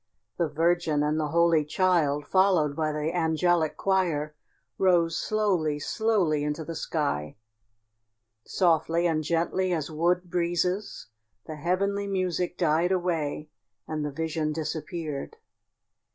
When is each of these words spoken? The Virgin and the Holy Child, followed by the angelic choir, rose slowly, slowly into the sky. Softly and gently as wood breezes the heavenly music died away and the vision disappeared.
The 0.39 0.47
Virgin 0.47 1.03
and 1.03 1.19
the 1.19 1.27
Holy 1.27 1.63
Child, 1.63 2.25
followed 2.25 2.75
by 2.75 2.91
the 2.91 3.15
angelic 3.15 3.77
choir, 3.77 4.33
rose 4.79 5.15
slowly, 5.15 5.77
slowly 5.77 6.43
into 6.43 6.65
the 6.65 6.73
sky. 6.73 7.35
Softly 8.43 9.05
and 9.05 9.23
gently 9.23 9.71
as 9.73 9.91
wood 9.91 10.23
breezes 10.23 11.05
the 11.45 11.55
heavenly 11.57 12.07
music 12.07 12.57
died 12.57 12.91
away 12.91 13.51
and 13.87 14.03
the 14.03 14.09
vision 14.11 14.51
disappeared. 14.51 15.37